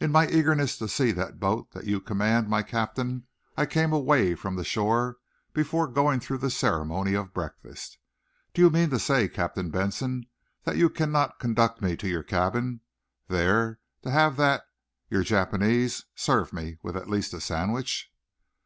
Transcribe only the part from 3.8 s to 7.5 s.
away from the shore before going through the ceremony of